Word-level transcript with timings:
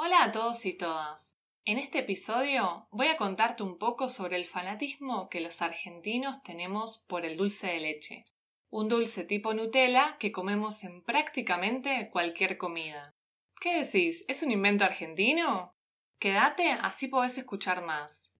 Hola 0.00 0.22
a 0.22 0.30
todos 0.30 0.64
y 0.64 0.74
todas. 0.74 1.34
En 1.64 1.76
este 1.76 1.98
episodio 1.98 2.86
voy 2.92 3.08
a 3.08 3.16
contarte 3.16 3.64
un 3.64 3.78
poco 3.78 4.08
sobre 4.08 4.36
el 4.36 4.46
fanatismo 4.46 5.28
que 5.28 5.40
los 5.40 5.60
argentinos 5.60 6.40
tenemos 6.44 7.04
por 7.08 7.26
el 7.26 7.36
dulce 7.36 7.66
de 7.66 7.80
leche, 7.80 8.24
un 8.70 8.88
dulce 8.88 9.24
tipo 9.24 9.54
Nutella 9.54 10.16
que 10.20 10.30
comemos 10.30 10.84
en 10.84 11.02
prácticamente 11.02 12.10
cualquier 12.12 12.58
comida. 12.58 13.16
¿Qué 13.60 13.82
decís? 13.82 14.24
¿Es 14.28 14.44
un 14.44 14.52
invento 14.52 14.84
argentino? 14.84 15.74
Quédate, 16.20 16.70
así 16.70 17.08
podés 17.08 17.36
escuchar 17.36 17.84
más. 17.84 18.32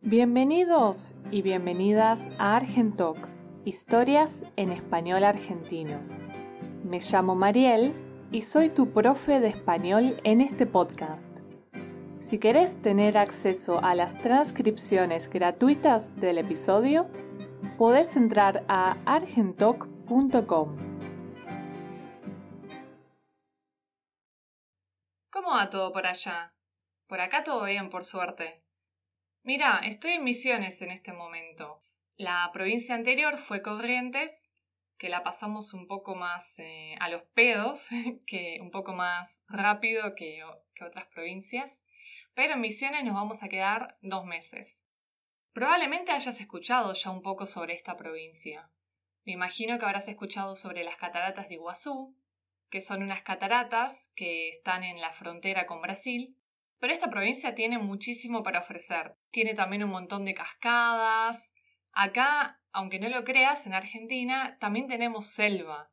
Bienvenidos 0.00 1.14
y 1.30 1.42
bienvenidas 1.42 2.30
a 2.38 2.56
Argentoc, 2.56 3.18
historias 3.66 4.46
en 4.56 4.72
español 4.72 5.24
argentino. 5.24 6.00
Me 6.84 7.00
llamo 7.00 7.34
Mariel 7.34 8.11
y 8.32 8.42
soy 8.42 8.70
tu 8.70 8.92
profe 8.92 9.40
de 9.40 9.48
español 9.48 10.18
en 10.24 10.40
este 10.40 10.64
podcast. 10.64 11.40
Si 12.18 12.38
querés 12.38 12.80
tener 12.80 13.18
acceso 13.18 13.84
a 13.84 13.94
las 13.94 14.18
transcripciones 14.22 15.28
gratuitas 15.28 16.16
del 16.16 16.38
episodio, 16.38 17.10
podés 17.76 18.16
entrar 18.16 18.64
a 18.68 18.96
argentoc.com. 19.04 20.76
¿Cómo 25.30 25.50
va 25.50 25.68
todo 25.68 25.92
por 25.92 26.06
allá? 26.06 26.54
Por 27.06 27.20
acá 27.20 27.42
todo 27.44 27.64
bien, 27.64 27.90
por 27.90 28.04
suerte. 28.04 28.64
Mira, 29.42 29.82
estoy 29.84 30.12
en 30.12 30.24
Misiones 30.24 30.80
en 30.80 30.90
este 30.90 31.12
momento. 31.12 31.82
La 32.16 32.48
provincia 32.52 32.94
anterior 32.94 33.36
fue 33.36 33.60
Corrientes 33.60 34.51
que 35.02 35.08
la 35.08 35.24
pasamos 35.24 35.74
un 35.74 35.88
poco 35.88 36.14
más 36.14 36.60
eh, 36.60 36.94
a 37.00 37.08
los 37.08 37.24
pedos, 37.34 37.88
que 38.24 38.58
un 38.60 38.70
poco 38.70 38.92
más 38.92 39.42
rápido 39.48 40.14
que, 40.14 40.44
que 40.76 40.84
otras 40.84 41.06
provincias, 41.06 41.84
pero 42.34 42.52
en 42.52 42.60
Misiones 42.60 43.02
nos 43.02 43.14
vamos 43.14 43.42
a 43.42 43.48
quedar 43.48 43.98
dos 44.00 44.24
meses. 44.24 44.86
Probablemente 45.52 46.12
hayas 46.12 46.40
escuchado 46.40 46.92
ya 46.92 47.10
un 47.10 47.20
poco 47.20 47.46
sobre 47.46 47.74
esta 47.74 47.96
provincia. 47.96 48.70
Me 49.24 49.32
imagino 49.32 49.76
que 49.76 49.84
habrás 49.86 50.06
escuchado 50.06 50.54
sobre 50.54 50.84
las 50.84 50.94
cataratas 50.94 51.48
de 51.48 51.54
Iguazú, 51.54 52.16
que 52.70 52.80
son 52.80 53.02
unas 53.02 53.22
cataratas 53.22 54.12
que 54.14 54.50
están 54.50 54.84
en 54.84 55.00
la 55.00 55.10
frontera 55.10 55.66
con 55.66 55.82
Brasil, 55.82 56.38
pero 56.78 56.92
esta 56.92 57.10
provincia 57.10 57.56
tiene 57.56 57.78
muchísimo 57.78 58.44
para 58.44 58.60
ofrecer. 58.60 59.16
Tiene 59.32 59.54
también 59.54 59.82
un 59.82 59.90
montón 59.90 60.24
de 60.24 60.34
cascadas. 60.34 61.52
Acá 61.90 62.61
aunque 62.72 62.98
no 62.98 63.08
lo 63.08 63.24
creas, 63.24 63.66
en 63.66 63.74
Argentina 63.74 64.56
también 64.58 64.88
tenemos 64.88 65.26
selva. 65.26 65.90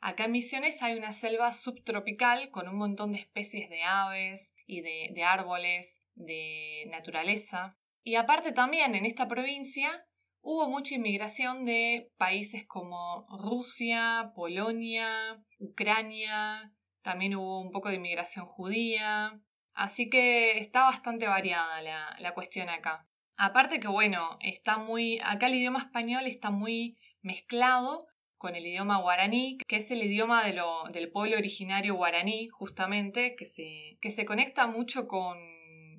Acá 0.00 0.26
en 0.26 0.32
Misiones 0.32 0.82
hay 0.82 0.96
una 0.96 1.12
selva 1.12 1.52
subtropical 1.52 2.50
con 2.50 2.68
un 2.68 2.76
montón 2.76 3.12
de 3.12 3.18
especies 3.18 3.68
de 3.68 3.82
aves 3.82 4.54
y 4.66 4.82
de, 4.82 5.24
árboles, 5.24 6.02
de 6.14 6.84
naturaleza. 6.90 7.76
Y 8.04 8.14
aparte 8.14 8.52
también 8.52 8.94
en 8.94 9.06
esta 9.06 9.26
provincia 9.26 10.06
hubo 10.40 10.68
mucha 10.68 10.94
inmigración 10.94 11.64
de 11.64 12.12
países 12.16 12.64
como 12.66 13.26
Rusia, 13.42 14.32
Polonia, 14.36 15.42
Ucrania, 15.58 16.72
también 17.02 17.34
hubo 17.34 17.60
un 17.60 17.72
poco 17.72 17.88
de 17.88 17.96
inmigración 17.96 18.46
judía, 18.46 19.40
así 19.74 20.08
que 20.08 20.58
está 20.58 20.82
bastante 20.82 21.26
variada 21.26 21.82
la 22.20 22.34
cuestión 22.34 22.68
acá. 22.68 23.07
Aparte 23.40 23.78
que, 23.78 23.86
bueno, 23.86 24.36
está 24.40 24.78
muy. 24.78 25.20
Acá 25.22 25.46
el 25.46 25.54
idioma 25.54 25.78
español 25.78 26.26
está 26.26 26.50
muy 26.50 26.98
mezclado 27.22 28.08
con 28.36 28.56
el 28.56 28.66
idioma 28.66 28.98
guaraní, 28.98 29.58
que 29.58 29.76
es 29.76 29.92
el 29.92 30.02
idioma 30.02 30.44
de 30.44 30.54
lo, 30.54 30.84
del 30.90 31.12
pueblo 31.12 31.36
originario 31.36 31.94
guaraní, 31.94 32.48
justamente, 32.48 33.36
que 33.36 33.46
se, 33.46 33.96
que 34.00 34.10
se 34.10 34.24
conecta 34.24 34.66
mucho 34.66 35.06
con, 35.06 35.38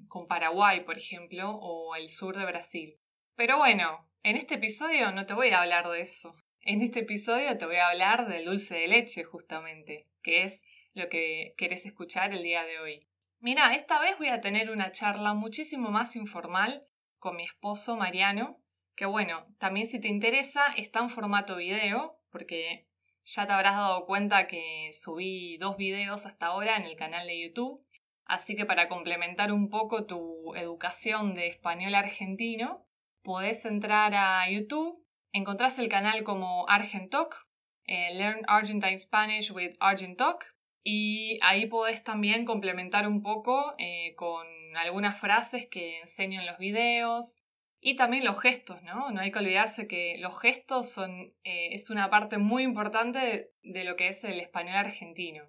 con 0.10 0.28
Paraguay, 0.28 0.82
por 0.82 0.98
ejemplo, 0.98 1.52
o 1.52 1.96
el 1.96 2.10
sur 2.10 2.38
de 2.38 2.46
Brasil. 2.46 3.00
Pero 3.36 3.58
bueno, 3.58 4.06
en 4.22 4.36
este 4.36 4.56
episodio 4.56 5.14
no 5.14 5.26
te 5.26 5.34
voy 5.34 5.50
a 5.52 5.62
hablar 5.62 5.88
de 5.88 6.02
eso. 6.02 6.36
En 6.60 6.82
este 6.82 7.00
episodio 7.00 7.58
te 7.58 7.66
voy 7.66 7.78
a 7.78 7.88
hablar 7.88 8.28
del 8.28 8.46
dulce 8.46 8.76
de 8.76 8.88
leche, 8.90 9.24
justamente, 9.24 10.10
que 10.22 10.44
es 10.44 10.62
lo 10.94 11.08
que 11.08 11.54
querés 11.56 11.86
escuchar 11.86 12.34
el 12.34 12.44
día 12.44 12.66
de 12.66 12.80
hoy. 12.80 13.08
Mira, 13.40 13.74
esta 13.76 14.02
vez 14.02 14.18
voy 14.18 14.28
a 14.28 14.42
tener 14.42 14.70
una 14.72 14.92
charla 14.92 15.34
muchísimo 15.34 15.90
más 15.90 16.18
informal 16.18 16.86
con 17.20 17.36
mi 17.36 17.44
esposo 17.44 17.96
Mariano, 17.96 18.60
que 18.96 19.06
bueno, 19.06 19.46
también 19.60 19.88
si 19.88 20.00
te 20.00 20.08
interesa 20.08 20.68
está 20.76 21.00
en 21.00 21.10
formato 21.10 21.56
video, 21.58 22.20
porque 22.32 22.88
ya 23.26 23.46
te 23.46 23.54
habrás 23.54 23.76
dado 23.76 24.06
cuenta 24.06 24.48
que 24.48 24.90
subí 24.92 25.58
dos 25.58 25.78
videos 25.78 26.26
hasta 26.26 26.48
ahora 26.48 26.78
en 26.78 26.84
el 26.84 26.96
canal 26.96 27.28
de 27.28 27.42
YouTube, 27.42 27.86
así 28.26 28.56
que 28.56 28.66
para 28.66 28.90
complementar 28.90 29.52
un 29.52 29.70
poco 29.70 30.06
tu 30.06 30.56
educación 30.56 31.34
de 31.34 31.48
español 31.48 31.96
argentino, 31.96 32.86
podés 33.22 33.66
entrar 33.66 34.14
a 34.16 34.50
YouTube, 34.50 35.06
encontrás 35.32 35.78
el 35.80 35.90
canal 35.90 36.24
como 36.24 36.68
Argentalk, 36.68 37.48
eh, 37.86 38.14
Learn 38.16 38.42
Argentine 38.48 38.98
Spanish 38.98 39.52
with 39.52 39.76
Argentalk, 39.80 40.56
y 40.84 41.38
ahí 41.42 41.68
podés 41.68 42.04
también 42.04 42.46
complementar 42.46 43.08
un 43.08 43.22
poco 43.22 43.76
eh, 43.78 44.16
con 44.16 44.48
algunas 44.78 45.20
frases 45.20 45.68
que 45.68 46.00
enseño 46.00 46.42
en 46.42 46.48
los 46.48 46.58
videos 46.58 47.36
y 47.82 47.96
también 47.96 48.26
los 48.26 48.40
gestos, 48.40 48.82
¿no? 48.84 49.12
No 49.12 49.22
hay 49.22 49.32
que 49.32 49.40
olvidarse 49.40 49.88
que 49.88 50.18
los 50.20 50.38
gestos 50.40 50.90
son, 50.90 51.34
eh, 51.44 51.70
es 51.72 51.90
una 51.90 52.10
parte 52.10 52.38
muy 52.38 52.64
importante 52.64 53.52
de, 53.64 53.84
lo 53.84 53.96
que 53.96 54.10
es 54.10 54.24
el 54.24 54.40
español 54.40 54.76
argentino. 54.76 55.44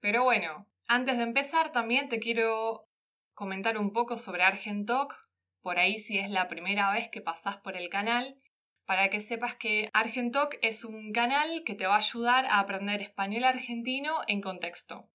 Pero 0.00 0.24
bueno, 0.24 0.66
antes 0.88 1.16
de 1.16 1.22
empezar 1.22 1.70
también 1.72 2.08
te 2.08 2.18
quiero 2.18 2.88
comentar 3.34 3.78
un 3.78 3.92
poco 3.92 4.16
sobre 4.16 4.42
Argentalk, 4.42 5.14
por 5.60 5.78
ahí 5.78 5.98
si 5.98 6.18
es 6.18 6.30
la 6.30 6.48
primera 6.48 6.92
vez 6.92 7.08
que 7.08 7.20
pasás 7.20 7.56
por 7.58 7.76
el 7.76 7.88
canal, 7.88 8.36
para 8.84 9.10
que 9.10 9.20
sepas 9.20 9.56
que 9.56 9.90
Argentalk 9.92 10.58
es 10.62 10.84
un 10.84 11.12
canal 11.12 11.64
que 11.64 11.74
te 11.74 11.86
va 11.86 11.94
a 11.94 11.98
ayudar 11.98 12.46
a 12.46 12.60
aprender 12.60 13.02
español 13.02 13.44
argentino 13.44 14.20
en 14.28 14.40
contexto. 14.40 15.08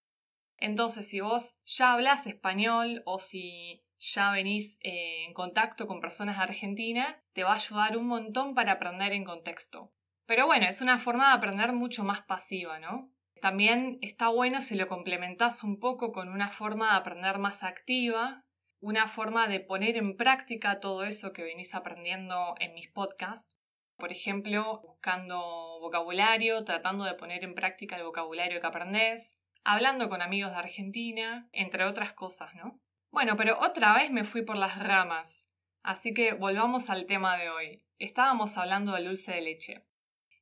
Entonces, 0.61 1.09
si 1.09 1.19
vos 1.19 1.51
ya 1.65 1.93
hablas 1.93 2.27
español 2.27 3.01
o 3.05 3.19
si 3.19 3.83
ya 3.99 4.31
venís 4.31 4.79
eh, 4.83 5.25
en 5.25 5.33
contacto 5.33 5.87
con 5.87 5.99
personas 5.99 6.37
de 6.37 6.43
Argentina, 6.43 7.21
te 7.33 7.43
va 7.43 7.51
a 7.51 7.55
ayudar 7.55 7.97
un 7.97 8.07
montón 8.07 8.53
para 8.53 8.73
aprender 8.73 9.11
en 9.11 9.25
contexto. 9.25 9.91
Pero 10.25 10.45
bueno, 10.45 10.67
es 10.67 10.81
una 10.81 10.99
forma 10.99 11.29
de 11.29 11.33
aprender 11.33 11.73
mucho 11.73 12.03
más 12.03 12.21
pasiva, 12.21 12.79
¿no? 12.79 13.11
También 13.41 13.97
está 14.01 14.29
bueno 14.29 14.61
si 14.61 14.75
lo 14.75 14.87
complementás 14.87 15.63
un 15.63 15.79
poco 15.79 16.11
con 16.11 16.29
una 16.29 16.49
forma 16.49 16.91
de 16.91 16.97
aprender 16.97 17.39
más 17.39 17.63
activa, 17.63 18.45
una 18.79 19.07
forma 19.07 19.47
de 19.47 19.59
poner 19.59 19.97
en 19.97 20.15
práctica 20.15 20.79
todo 20.79 21.05
eso 21.05 21.33
que 21.33 21.43
venís 21.43 21.73
aprendiendo 21.73 22.55
en 22.59 22.75
mis 22.75 22.87
podcasts. 22.89 23.49
Por 23.97 24.11
ejemplo, 24.11 24.81
buscando 24.83 25.79
vocabulario, 25.79 26.63
tratando 26.63 27.03
de 27.03 27.15
poner 27.15 27.43
en 27.43 27.55
práctica 27.55 27.97
el 27.97 28.03
vocabulario 28.03 28.61
que 28.61 28.67
aprendés, 28.67 29.35
hablando 29.63 30.09
con 30.09 30.21
amigos 30.21 30.51
de 30.51 30.57
Argentina, 30.57 31.49
entre 31.51 31.85
otras 31.85 32.13
cosas, 32.13 32.53
¿no? 32.55 32.79
Bueno, 33.11 33.35
pero 33.35 33.59
otra 33.59 33.93
vez 33.93 34.09
me 34.11 34.23
fui 34.23 34.41
por 34.41 34.57
las 34.57 34.79
ramas, 34.79 35.47
así 35.83 36.13
que 36.13 36.33
volvamos 36.33 36.89
al 36.89 37.05
tema 37.05 37.37
de 37.37 37.49
hoy. 37.49 37.83
Estábamos 37.99 38.57
hablando 38.57 38.93
del 38.93 39.05
dulce 39.05 39.33
de 39.33 39.41
leche. 39.41 39.85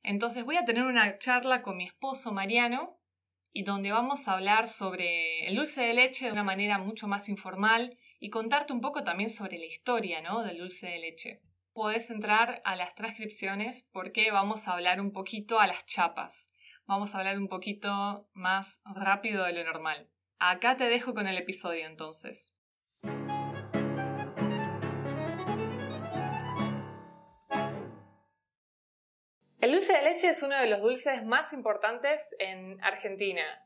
Entonces 0.02 0.44
voy 0.44 0.56
a 0.56 0.64
tener 0.64 0.84
una 0.84 1.18
charla 1.18 1.62
con 1.62 1.76
mi 1.76 1.84
esposo 1.84 2.32
Mariano 2.32 2.98
y 3.52 3.64
donde 3.64 3.92
vamos 3.92 4.26
a 4.28 4.34
hablar 4.34 4.66
sobre 4.66 5.46
el 5.46 5.56
dulce 5.56 5.82
de 5.82 5.94
leche 5.94 6.26
de 6.26 6.32
una 6.32 6.44
manera 6.44 6.78
mucho 6.78 7.08
más 7.08 7.28
informal 7.28 7.98
y 8.18 8.30
contarte 8.30 8.72
un 8.72 8.80
poco 8.80 9.02
también 9.02 9.28
sobre 9.28 9.58
la 9.58 9.66
historia 9.66 10.22
¿no? 10.22 10.42
del 10.42 10.58
dulce 10.58 10.86
de 10.86 10.98
leche. 11.00 11.42
Puedes 11.72 12.10
entrar 12.10 12.62
a 12.64 12.76
las 12.76 12.94
transcripciones 12.94 13.88
porque 13.92 14.30
vamos 14.30 14.68
a 14.68 14.72
hablar 14.72 15.00
un 15.00 15.12
poquito 15.12 15.60
a 15.60 15.66
las 15.66 15.84
chapas 15.86 16.49
vamos 16.90 17.14
a 17.14 17.18
hablar 17.18 17.38
un 17.38 17.46
poquito 17.46 18.28
más 18.32 18.80
rápido 18.84 19.44
de 19.44 19.52
lo 19.52 19.62
normal. 19.62 20.08
Acá 20.40 20.76
te 20.76 20.88
dejo 20.88 21.14
con 21.14 21.28
el 21.28 21.38
episodio 21.38 21.86
entonces. 21.86 22.56
El 29.60 29.72
dulce 29.72 29.92
de 29.92 30.02
leche 30.02 30.30
es 30.30 30.42
uno 30.42 30.58
de 30.58 30.66
los 30.66 30.80
dulces 30.80 31.24
más 31.24 31.52
importantes 31.52 32.34
en 32.40 32.82
Argentina. 32.82 33.64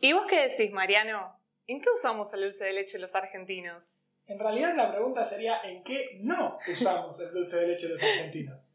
¿Y 0.00 0.12
vos 0.12 0.26
qué 0.28 0.46
decís, 0.46 0.70
Mariano? 0.70 1.40
¿En 1.66 1.80
qué 1.80 1.88
usamos 1.94 2.34
el 2.34 2.42
dulce 2.42 2.66
de 2.66 2.74
leche 2.74 2.98
los 2.98 3.14
argentinos? 3.14 4.00
En 4.26 4.38
realidad 4.38 4.76
la 4.76 4.90
pregunta 4.90 5.24
sería 5.24 5.62
¿en 5.62 5.82
qué 5.82 6.18
no 6.20 6.58
usamos 6.70 7.18
el 7.20 7.32
dulce 7.32 7.60
de 7.60 7.68
leche 7.68 7.88
los 7.88 8.02
argentinos? 8.02 8.65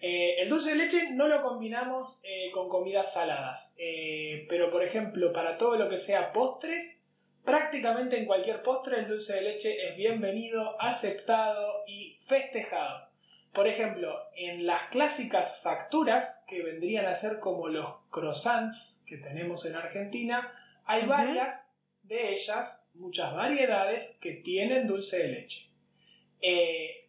Eh, 0.00 0.36
el 0.42 0.48
dulce 0.48 0.70
de 0.70 0.76
leche 0.76 1.10
no 1.10 1.26
lo 1.26 1.42
combinamos 1.42 2.20
eh, 2.22 2.50
con 2.52 2.68
comidas 2.68 3.12
saladas, 3.12 3.74
eh, 3.78 4.46
pero 4.48 4.70
por 4.70 4.84
ejemplo, 4.84 5.32
para 5.32 5.58
todo 5.58 5.76
lo 5.76 5.88
que 5.88 5.98
sea 5.98 6.32
postres, 6.32 7.04
prácticamente 7.44 8.16
en 8.16 8.26
cualquier 8.26 8.62
postre 8.62 9.00
el 9.00 9.08
dulce 9.08 9.34
de 9.34 9.42
leche 9.42 9.88
es 9.88 9.96
bienvenido, 9.96 10.80
aceptado 10.80 11.82
y 11.88 12.16
festejado. 12.26 13.08
Por 13.52 13.66
ejemplo, 13.66 14.16
en 14.36 14.66
las 14.66 14.88
clásicas 14.90 15.60
facturas, 15.62 16.44
que 16.46 16.62
vendrían 16.62 17.06
a 17.06 17.14
ser 17.16 17.40
como 17.40 17.66
los 17.68 17.96
croissants 18.10 19.02
que 19.04 19.16
tenemos 19.16 19.66
en 19.66 19.74
Argentina, 19.74 20.52
hay 20.84 21.06
varias 21.06 21.74
de 22.02 22.32
ellas, 22.32 22.86
muchas 22.94 23.34
variedades 23.34 24.16
que 24.20 24.32
tienen 24.32 24.86
dulce 24.86 25.18
de 25.18 25.28
leche. 25.28 25.70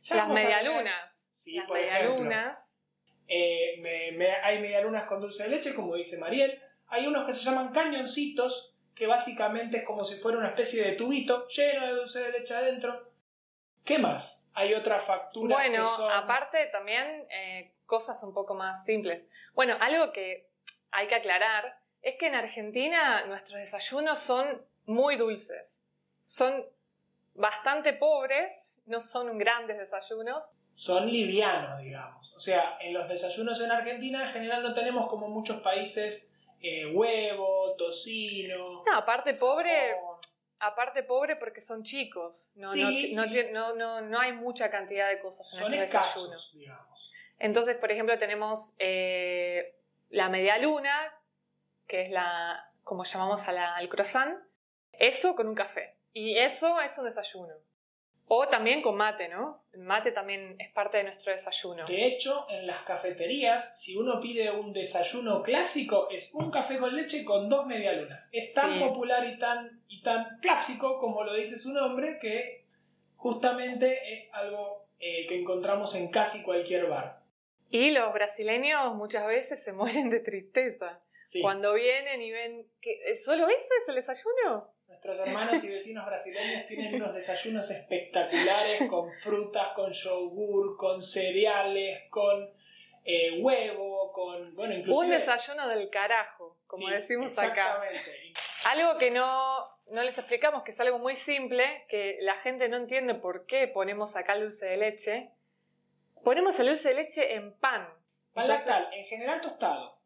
Las 0.09 0.27
medialunas. 0.30 1.30
Sí, 1.33 1.56
Las 1.56 1.68
por 1.68 1.77
ejemplo. 1.77 2.30
Eh, 3.30 3.78
me- 3.80 4.12
me- 4.14 4.36
hay 4.38 4.60
medialunas 4.60 5.06
con 5.08 5.22
dulce 5.22 5.44
de 5.44 5.50
leche, 5.50 5.74
como 5.76 5.96
dice 5.96 6.18
Mariel. 6.18 6.60
Hay 6.88 7.06
unos 7.06 7.26
que 7.26 7.34
se 7.34 7.44
llaman 7.46 7.72
cañoncitos, 7.72 8.76
que 8.96 9.06
básicamente 9.08 9.78
es 9.78 9.84
como 9.84 10.04
si 10.04 10.20
fuera 10.20 10.40
una 10.40 10.48
especie 10.50 10.84
de 10.84 10.94
tubito 10.94 11.48
lleno 11.48 11.86
de 11.86 11.94
dulce 11.94 12.22
de 12.24 12.31
leche 12.40 12.56
adentro. 12.56 13.08
¿Qué 13.86 14.00
más? 14.00 14.50
Hay 14.56 14.74
otras 14.74 15.04
facturas 15.04 15.58
Bueno, 15.58 15.84
que 15.84 15.90
son... 15.90 16.12
aparte 16.12 16.66
también 16.68 17.26
eh, 17.30 17.72
cosas 17.86 18.22
un 18.24 18.34
poco 18.34 18.56
más 18.56 18.84
simples. 18.84 19.22
Bueno, 19.54 19.78
algo 19.80 20.12
que 20.12 20.50
hay 20.92 21.08
que 21.08 21.16
aclarar 21.16 21.80
es 22.02 22.16
que 22.18 22.28
en 22.28 22.36
Argentina 22.36 23.26
nuestros 23.28 23.60
desayunos 23.60 24.20
son 24.20 24.66
muy 24.86 25.16
dulces. 25.18 25.86
Son 26.26 26.66
bastante 27.36 27.94
pobres, 27.94 28.70
no 28.86 29.00
son 29.00 29.38
grandes 29.38 29.78
desayunos. 29.78 30.44
son 30.76 31.08
livianos, 31.08 31.80
digamos. 31.81 32.29
O 32.39 32.41
sea, 32.41 32.77
en 32.80 32.94
los 32.94 33.09
desayunos 33.09 33.59
en 33.59 33.69
Argentina 33.69 34.24
en 34.25 34.31
general 34.31 34.63
no 34.63 34.74
tenemos 34.74 35.09
como 35.09 35.27
muchos 35.27 35.59
países 35.62 36.33
eh, 36.62 36.86
huevo, 36.86 37.74
tocino. 37.77 38.81
No, 38.86 38.95
aparte 38.95 39.33
pobre, 39.33 39.95
jamón. 39.95 40.18
aparte 40.59 41.03
pobre 41.03 41.36
porque 41.36 41.59
son 41.59 41.83
chicos. 41.83 42.50
No, 42.56 42.71
Sí, 42.71 43.12
no, 43.13 43.24
sí. 43.25 43.47
no, 43.51 43.75
no, 43.75 44.00
no 44.00 44.19
hay 44.21 44.31
mucha 44.31 44.71
cantidad 44.71 45.09
de 45.09 45.19
cosas 45.19 45.51
en 45.53 45.59
son 45.59 45.69
desayunos. 45.69 46.07
escasos, 46.07 46.57
digamos. 46.57 47.12
Entonces, 47.39 47.75
por 47.75 47.91
ejemplo, 47.91 48.18
tenemos 48.18 48.71
eh, 48.80 49.75
la 50.09 50.30
media 50.30 50.57
luna, 50.59 51.13
que 51.88 52.03
es 52.06 52.09
la, 52.12 52.71
como 52.85 53.03
llamamos 53.03 53.50
a 53.50 53.51
la- 53.51 53.75
al 53.75 53.89
croissant, 53.89 54.38
eso 54.94 55.35
con 55.35 55.45
un 55.50 55.56
café. 55.56 55.97
Y 56.13 56.38
eso 56.38 56.80
es 56.80 56.97
un 56.97 57.03
desayuno. 57.03 57.53
O 58.31 58.48
también 58.48 58.81
con 58.84 58.96
mate, 58.96 59.28
¿no? 59.28 59.64
El 59.74 59.80
mate 59.81 60.12
también 60.12 60.56
es 60.60 60.72
parte 60.72 60.98
de 60.98 61.04
nuestro 61.06 61.31
desayuno. 61.34 61.86
De 61.86 62.06
hecho, 62.06 62.46
en 62.48 62.68
las 62.68 62.84
cafeterías, 62.84 63.81
si 63.81 63.98
uno 63.98 64.22
pide 64.22 64.52
un 64.52 64.72
desayuno 64.72 65.42
clásico, 65.42 66.08
es 66.12 66.31
un 66.36 66.52
café 66.52 66.78
con 66.78 66.96
leche 66.96 67.26
con 67.26 67.50
dos 67.50 67.66
medialunas. 67.66 68.30
Es 68.31 68.54
tan 68.54 68.74
Sí. 68.74 68.80
popular 68.80 69.26
y 69.26 69.40
tan, 69.40 69.81
y 69.88 70.04
tan 70.04 70.38
clásico 70.42 71.00
como 71.00 71.24
lo 71.24 71.34
dice 71.34 71.58
su 71.58 71.74
nombre 71.74 72.20
que 72.22 72.66
justamente 73.16 74.14
es 74.14 74.34
algo 74.34 74.86
eh, 75.00 75.26
que 75.28 75.40
encontramos 75.40 75.96
en 75.96 76.12
casi 76.12 76.44
cualquier 76.44 76.88
bar. 76.88 77.20
Y 77.70 77.92
los 77.92 78.14
brasileños 78.14 78.94
muchas 78.96 79.26
veces 79.28 79.64
se 79.64 79.74
mueren 79.74 80.10
de 80.10 80.20
tristeza. 80.20 81.00
Sí. 81.26 81.42
Cuando 81.42 81.74
vienen 81.74 82.22
y 82.22 82.31
ven 82.31 82.68
que 82.81 82.92
¿eh, 83.06 83.16
solo 83.16 83.48
eso 83.50 83.70
es 83.81 83.90
el 83.90 83.96
desayuno. 83.96 84.72
Nuestros 85.01 85.28
hermanos 85.28 85.63
y 85.63 85.69
vecinos 85.69 86.06
brasileños 86.06 86.68
tienen 86.68 86.96
unos 86.96 87.13
desayunos 87.13 87.72
espectaculares 87.72 88.90
con 88.90 89.10
frutas, 89.13 89.69
con 89.74 89.94
yogur, 89.94 90.75
con 90.75 91.01
cereales, 91.01 92.04
con 92.10 92.50
eh, 93.06 93.40
huevo, 93.42 94.12
con... 94.12 94.54
Bueno, 94.56 94.74
inclusive... 94.74 95.06
Un 95.06 95.10
desayuno 95.12 95.69
del 95.69 95.90
carajo, 95.90 96.57
como 96.68 96.88
Sí, 96.90 96.94
decimos 96.94 97.31
acá. 97.40 97.80
exactamente. 97.94 98.34
Algo 98.69 98.98
que 99.00 99.10
no, 99.10 99.60
no 99.92 100.04
les 100.04 100.18
explicamos, 100.18 100.63
que 100.63 100.72
es 100.72 100.80
algo 100.81 101.00
muy 101.00 101.16
simple, 101.16 101.86
que 101.88 102.18
la 102.19 102.36
gente 102.42 102.68
no 102.68 102.75
entiende 102.75 103.16
por 103.16 103.45
qué 103.45 103.69
ponemos 103.69 104.18
acá 104.18 104.34
el 104.34 104.42
dulce 104.42 104.66
de 104.66 104.75
leche. 104.78 105.30
Ponemos 106.25 106.60
el 106.60 106.68
dulce 106.68 106.90
de 106.90 106.95
leche 106.95 107.36
en 107.36 107.54
pan. 107.54 107.88
Pan 108.34 108.44
Entonces- 108.44 108.68
lactal, 108.68 108.94
en 108.94 109.06
general 109.06 109.40
tostado. 109.40 109.98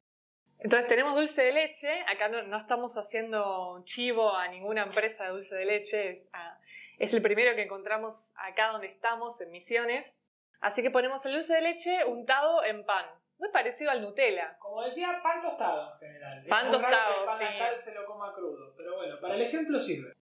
Entonces 0.63 0.88
tenemos 0.88 1.13
dulce 1.13 1.44
de 1.44 1.51
leche, 1.51 2.06
acá 2.07 2.30
no, 2.30 2.42
no 2.44 2.56
estamos 2.56 2.98
haciendo 2.98 3.83
chivo 3.83 4.33
a 4.33 4.48
ninguna 4.48 4.83
empresa 4.83 5.25
de 5.25 5.31
dulce 5.31 5.56
de 5.56 5.65
leche, 5.65 6.12
es, 6.12 6.30
ah, 6.31 6.57
es 7.00 7.13
el 7.13 7.21
primero 7.21 7.54
que 7.54 7.63
encontramos 7.63 8.31
acá 8.36 8.68
donde 8.68 8.88
estamos, 8.88 9.42
en 9.42 9.51
Misiones. 9.51 10.21
Así 10.62 10.81
que 10.81 10.89
ponemos 10.89 11.25
el 11.25 11.33
dulce 11.33 11.56
de 11.56 11.62
leche 11.62 12.06
untado 12.06 12.63
en 12.63 12.86
pan, 12.86 13.06
muy 13.38 13.50
parecido 13.51 13.92
al 13.92 14.01
Nutella. 14.01 14.56
Como 14.57 14.81
decía, 14.81 15.19
pan 15.21 15.42
tostado 15.42 15.92
en 15.95 16.00
general. 16.00 16.44
Es 16.44 16.48
Pan 16.48 16.68
muy 16.69 16.77
raro 16.77 16.88
que 16.88 16.95
tostado, 16.95 17.19
el 17.19 17.25
pan 17.25 17.38
sí. 17.39 17.44
lactal 17.44 17.80
se 17.80 17.95
lo 17.95 18.06
coma 18.06 18.33
crudo. 18.33 18.74
Pero 18.77 18.95
bueno, 18.95 19.19
para 19.19 19.36
el 19.36 19.42
ejemplo 19.42 19.77
sirve. 19.81 20.13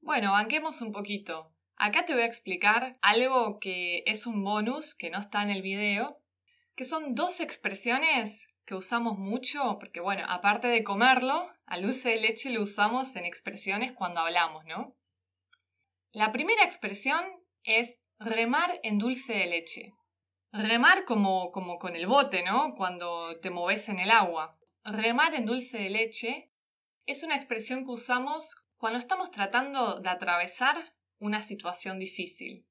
Bueno, 0.00 0.30
banquemos 0.30 0.80
un 0.80 0.92
poquito. 0.92 1.52
Acá 1.82 2.04
te 2.04 2.12
voy 2.12 2.24
a 2.24 2.26
explicar 2.26 2.98
algo 3.00 3.58
que 3.58 4.02
es 4.04 4.26
un 4.26 4.44
bonus 4.44 4.94
que 4.94 5.08
no 5.08 5.18
está 5.18 5.42
en 5.42 5.48
el 5.48 5.62
video, 5.62 6.20
que 6.76 6.84
son 6.84 7.14
dos 7.14 7.40
expresiones 7.40 8.48
que 8.66 8.74
usamos 8.74 9.16
mucho, 9.16 9.78
porque 9.78 10.00
bueno, 10.00 10.26
aparte 10.28 10.68
de 10.68 10.84
comerlo, 10.84 11.50
al 11.64 11.80
dulce 11.80 12.10
de 12.10 12.20
leche 12.20 12.50
lo 12.50 12.60
usamos 12.60 13.16
en 13.16 13.24
expresiones 13.24 13.92
cuando 13.92 14.20
hablamos, 14.20 14.66
¿no? 14.66 14.94
La 16.12 16.32
primera 16.32 16.64
expresión 16.64 17.24
es 17.64 17.98
remar 18.18 18.78
en 18.82 18.98
dulce 18.98 19.32
de 19.32 19.46
leche. 19.46 19.94
Remar 20.52 21.06
como, 21.06 21.50
como 21.50 21.78
con 21.78 21.96
el 21.96 22.06
bote, 22.06 22.42
¿no? 22.42 22.74
Cuando 22.74 23.40
te 23.40 23.48
moves 23.48 23.88
en 23.88 24.00
el 24.00 24.10
agua. 24.10 24.58
Remar 24.84 25.34
en 25.34 25.46
dulce 25.46 25.78
de 25.78 25.88
leche 25.88 26.52
es 27.06 27.22
una 27.22 27.36
expresión 27.36 27.86
que 27.86 27.92
usamos 27.92 28.54
cuando 28.76 28.98
estamos 28.98 29.30
tratando 29.30 29.98
de 29.98 30.10
atravesar 30.10 30.76
una 31.20 31.42
situación 31.42 31.98
difícil 32.00 32.66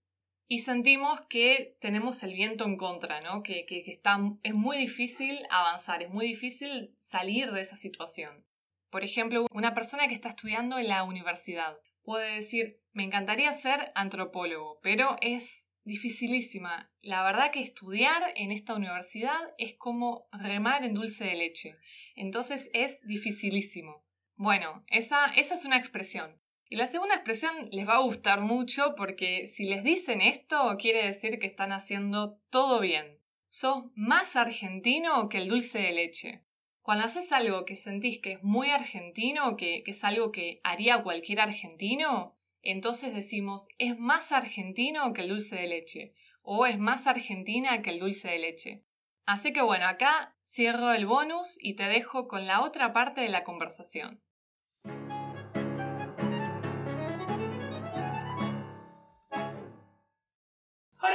y 0.52 0.60
sentimos 0.60 1.22
que 1.30 1.78
tenemos 1.80 2.24
el 2.24 2.34
viento 2.34 2.66
en 2.66 2.76
contra, 2.76 3.22
¿no? 3.22 3.44
que, 3.44 3.66
que- 3.66 3.84
está, 3.86 4.18
es 4.44 4.54
muy 4.56 4.78
difícil 4.78 5.40
avanzar, 5.52 6.02
es 6.02 6.10
muy 6.10 6.28
difícil 6.28 6.96
salir 6.98 7.52
de 7.52 7.62
esa 7.62 7.78
situación. 7.78 8.46
Por 8.90 9.04
ejemplo, 9.04 9.46
una 9.54 9.76
persona 9.76 10.08
que 10.08 10.16
está 10.16 10.30
estudiando 10.30 10.80
en 10.80 10.88
la 10.88 11.04
universidad 11.04 11.78
puede 12.02 12.34
decir, 12.34 12.82
me 12.92 13.04
encantaría 13.04 13.54
ser 13.54 13.92
antropólogo, 13.94 14.80
pero 14.82 15.16
es 15.22 15.68
dificilísima. 15.84 16.92
La 17.02 17.24
verdad 17.24 17.52
que 17.52 17.60
estudiar 17.62 18.34
en 18.36 18.52
esta 18.52 18.74
universidad 18.74 19.40
es 19.60 19.76
como 19.78 20.28
remar 20.32 20.84
en 20.84 20.96
dulce 20.96 21.26
de 21.26 21.36
leche. 21.36 21.76
Entonces 22.16 22.72
es 22.74 23.00
dificilísimo. 23.06 24.04
Bueno, 24.36 24.84
esa, 24.88 25.28
esa 25.36 25.54
es 25.54 25.66
una 25.66 25.78
expresión. 25.78 26.42
Y 26.72 26.76
la 26.76 26.86
segunda 26.86 27.16
expresión 27.16 27.52
les 27.72 27.88
va 27.88 27.96
a 27.96 28.02
gustar 28.02 28.42
mucho 28.42 28.94
porque 28.96 29.48
si 29.48 29.64
les 29.64 29.84
dicen 29.84 30.22
esto, 30.22 30.78
quiere 30.78 31.04
decir 31.04 31.40
que 31.40 31.48
están 31.48 31.72
haciendo 31.72 32.40
todo 32.52 32.80
bien. 32.80 33.20
Sos 33.48 33.86
más 33.96 34.36
argentino 34.36 35.30
que 35.30 35.40
el 35.40 35.48
dulce 35.50 35.80
de 35.80 35.92
leche. 35.94 36.44
Cuando 36.84 37.06
haces 37.06 37.32
algo 37.32 37.66
que 37.66 37.76
sentís 37.76 38.20
que 38.20 38.34
es 38.34 38.44
muy 38.44 38.70
argentino, 38.70 39.58
que, 39.58 39.82
que 39.84 39.92
es 39.92 40.04
algo 40.04 40.32
que 40.32 40.62
haría 40.64 41.02
cualquier 41.02 41.40
argentino, 41.40 42.38
entonces 42.62 43.16
decimos 43.16 43.68
es 43.80 43.98
más 43.98 44.32
argentino 44.32 45.12
que 45.14 45.22
el 45.22 45.30
dulce 45.30 45.56
de 45.56 45.68
leche 45.68 46.14
o 46.44 46.68
es 46.68 46.78
más 46.78 47.08
argentina 47.08 47.82
que 47.82 47.90
el 47.90 48.00
dulce 48.00 48.28
de 48.28 48.40
leche. 48.40 48.84
Así 49.26 49.54
que 49.54 49.62
bueno, 49.64 49.88
acá 49.88 50.36
cierro 50.44 50.94
el 50.94 51.08
bonus 51.08 51.58
y 51.60 51.74
te 51.76 51.84
dejo 51.84 52.28
con 52.28 52.46
la 52.46 52.62
otra 52.62 52.94
parte 52.94 53.22
de 53.22 53.30
la 53.30 53.44
conversación. 53.44 54.22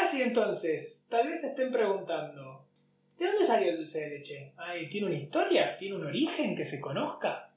Ahora 0.04 0.16
sí, 0.16 0.22
entonces, 0.22 1.06
tal 1.10 1.28
vez 1.30 1.42
estén 1.44 1.72
preguntando, 1.72 2.68
¿de 3.16 3.26
dónde 3.26 3.42
salió 3.46 3.70
el 3.70 3.78
dulce 3.78 4.00
de 4.02 4.18
leche? 4.18 4.52
Ay, 4.58 4.86
¿Tiene 4.90 5.06
una 5.06 5.16
historia? 5.16 5.78
¿Tiene 5.78 5.96
un 5.96 6.04
origen 6.04 6.54
que 6.54 6.66
se 6.66 6.78
conozca? 6.78 7.50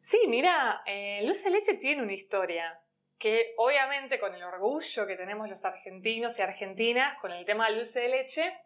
Sí, 0.00 0.18
mira, 0.26 0.82
eh, 0.86 1.18
el 1.18 1.26
dulce 1.26 1.50
de 1.50 1.50
leche 1.50 1.74
tiene 1.74 2.02
una 2.02 2.14
historia 2.14 2.80
que 3.18 3.52
obviamente 3.58 4.18
con 4.18 4.34
el 4.34 4.42
orgullo 4.42 5.06
que 5.06 5.14
tenemos 5.16 5.46
los 5.46 5.62
argentinos 5.62 6.38
y 6.38 6.42
argentinas 6.42 7.18
con 7.20 7.32
el 7.32 7.44
tema 7.44 7.66
del 7.66 7.76
dulce 7.76 8.00
de 8.00 8.08
leche, 8.08 8.56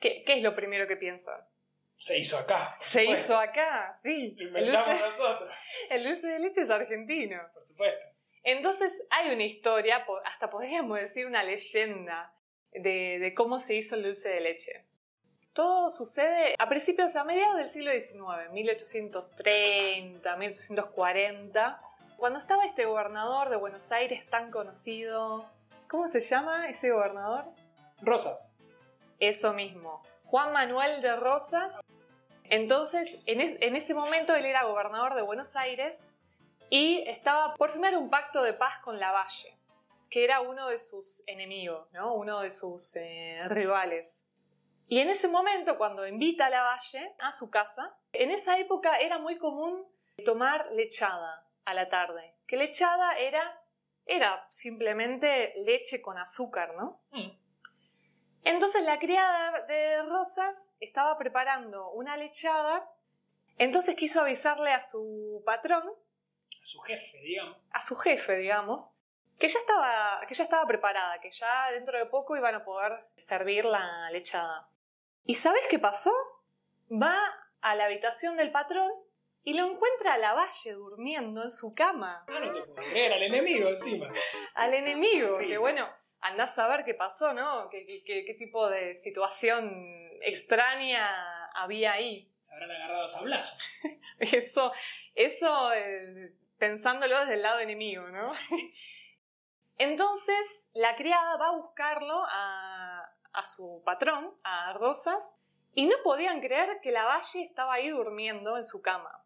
¿qué, 0.00 0.22
qué 0.24 0.38
es 0.38 0.42
lo 0.42 0.54
primero 0.54 0.88
que 0.88 0.96
piensan? 0.96 1.38
Se 1.98 2.18
hizo 2.18 2.38
acá. 2.38 2.76
Se 2.80 3.00
supuesto. 3.00 3.24
hizo 3.34 3.38
acá, 3.38 3.92
sí. 4.02 4.34
Lo 4.38 4.56
El 4.56 4.68
inventamos 4.68 4.88
dulce, 4.88 5.04
nosotros, 5.04 5.50
el 5.90 6.02
dulce 6.02 6.26
de 6.28 6.38
leche 6.38 6.60
es 6.62 6.70
argentino. 6.70 7.42
por 7.52 7.66
supuesto. 7.66 8.06
Entonces 8.42 8.90
hay 9.10 9.34
una 9.34 9.44
historia, 9.44 10.06
hasta 10.24 10.48
podríamos 10.48 10.98
decir 10.98 11.26
una 11.26 11.42
leyenda 11.44 12.32
de, 12.72 13.18
de 13.18 13.34
cómo 13.34 13.58
se 13.58 13.74
hizo 13.74 13.94
el 13.96 14.02
dulce 14.04 14.28
de 14.28 14.40
leche. 14.40 14.84
Todo 15.52 15.90
sucede 15.90 16.54
a 16.58 16.68
principios, 16.68 17.16
a 17.16 17.24
mediados 17.24 17.56
del 17.56 17.66
siglo 17.68 17.90
XIX, 17.92 18.52
1830, 18.52 20.36
1840, 20.36 21.80
cuando 22.16 22.38
estaba 22.38 22.64
este 22.66 22.84
gobernador 22.84 23.48
de 23.50 23.56
Buenos 23.56 23.90
Aires 23.92 24.26
tan 24.28 24.50
conocido. 24.50 25.46
¿Cómo 25.88 26.06
se 26.06 26.20
llama 26.20 26.68
ese 26.68 26.90
gobernador? 26.90 27.44
Rosas. 28.02 28.54
Eso 29.20 29.52
mismo, 29.52 30.02
Juan 30.26 30.52
Manuel 30.52 31.02
de 31.02 31.16
Rosas. 31.16 31.80
Entonces, 32.44 33.18
en, 33.26 33.40
es- 33.40 33.56
en 33.60 33.74
ese 33.76 33.94
momento 33.94 34.34
él 34.34 34.46
era 34.46 34.62
gobernador 34.64 35.14
de 35.14 35.22
Buenos 35.22 35.56
Aires 35.56 36.12
y 36.70 37.02
estaba 37.08 37.54
por 37.54 37.70
firmar 37.70 37.96
un 37.96 38.10
pacto 38.10 38.42
de 38.42 38.52
paz 38.52 38.78
con 38.84 38.98
Lavalle, 39.00 39.57
que 40.10 40.24
era 40.24 40.40
uno 40.40 40.68
de 40.68 40.78
sus 40.78 41.22
enemigos, 41.26 41.90
¿no? 41.92 42.14
uno 42.14 42.40
de 42.40 42.50
sus 42.50 42.96
eh, 42.96 43.40
rivales. 43.48 44.26
Y 44.86 45.00
en 45.00 45.10
ese 45.10 45.28
momento, 45.28 45.76
cuando 45.76 46.06
invita 46.06 46.46
a 46.46 46.50
la 46.50 46.62
Valle 46.62 47.14
a 47.18 47.30
su 47.30 47.50
casa, 47.50 47.94
en 48.12 48.30
esa 48.30 48.58
época 48.58 48.98
era 48.98 49.18
muy 49.18 49.36
común 49.36 49.86
tomar 50.24 50.68
lechada 50.72 51.46
a 51.66 51.74
la 51.74 51.90
tarde. 51.90 52.34
Que 52.46 52.56
lechada 52.56 53.18
era, 53.18 53.62
era 54.06 54.46
simplemente 54.48 55.52
leche 55.58 56.00
con 56.00 56.16
azúcar, 56.16 56.74
¿no? 56.74 57.02
Mm. 57.10 57.30
Entonces 58.44 58.82
la 58.84 58.98
criada 58.98 59.60
de 59.66 60.02
Rosas 60.04 60.70
estaba 60.80 61.18
preparando 61.18 61.90
una 61.90 62.16
lechada, 62.16 62.90
entonces 63.58 63.94
quiso 63.94 64.22
avisarle 64.22 64.72
a 64.72 64.80
su 64.80 65.42
patrón, 65.44 65.82
A 66.62 66.66
su 66.66 66.80
jefe, 66.80 67.18
digamos. 67.18 67.58
a 67.72 67.80
su 67.82 67.96
jefe, 67.96 68.36
digamos, 68.36 68.90
que 69.38 69.48
ya 69.48 69.58
estaba, 69.58 70.20
que 70.26 70.34
ya 70.34 70.44
estaba 70.44 70.66
preparada, 70.66 71.20
que 71.20 71.30
ya 71.30 71.70
dentro 71.72 71.96
de 71.98 72.06
poco 72.06 72.36
iban 72.36 72.54
a 72.54 72.64
poder 72.64 73.04
servir 73.16 73.64
la 73.64 74.10
lechada. 74.10 74.68
¿Y 75.24 75.34
sabes 75.34 75.66
qué 75.70 75.78
pasó? 75.78 76.12
Va 76.90 77.18
a 77.60 77.74
la 77.74 77.84
habitación 77.84 78.36
del 78.36 78.50
patrón 78.50 78.90
y 79.44 79.54
lo 79.54 79.64
encuentra 79.66 80.14
a 80.14 80.18
la 80.18 80.34
valle 80.34 80.72
durmiendo 80.72 81.42
en 81.42 81.50
su 81.50 81.74
cama. 81.74 82.24
Ah, 82.28 82.40
no 82.40 82.52
te 82.52 82.60
puedo 82.62 82.74
creer, 82.90 83.12
al 83.12 83.22
enemigo 83.22 83.68
encima. 83.68 84.08
Al 84.54 84.74
enemigo, 84.74 85.38
que 85.38 85.56
bueno, 85.58 85.88
andás 86.20 86.58
a 86.58 86.66
ver 86.66 86.84
qué 86.84 86.94
pasó, 86.94 87.32
¿no? 87.32 87.68
¿Qué, 87.70 87.86
qué- 87.86 88.24
qué- 88.24 88.34
tipo 88.34 88.68
de 88.68 88.94
situación 88.94 89.70
extraña 90.22 91.46
había 91.54 91.92
ahí? 91.92 92.28
Se 92.46 92.52
habrán 92.54 92.70
agarrado 92.72 93.04
a 93.04 93.08
sablazos. 93.08 93.58
Eso, 94.18 94.72
eso 95.14 95.72
eh, 95.74 96.32
pensándolo 96.58 97.20
desde 97.20 97.34
el 97.34 97.42
lado 97.42 97.60
enemigo, 97.60 98.08
¿no? 98.08 98.32
Entonces 99.78 100.68
la 100.74 100.96
criada 100.96 101.36
va 101.36 101.48
a 101.48 101.56
buscarlo 101.56 102.24
a, 102.28 103.10
a 103.32 103.42
su 103.42 103.82
patrón, 103.84 104.34
a 104.42 104.72
Rosas, 104.74 105.38
y 105.74 105.86
no 105.86 105.96
podían 106.02 106.40
creer 106.40 106.80
que 106.82 106.90
la 106.90 107.04
valle 107.04 107.42
estaba 107.42 107.74
ahí 107.74 107.90
durmiendo 107.90 108.56
en 108.56 108.64
su 108.64 108.82
cama. 108.82 109.24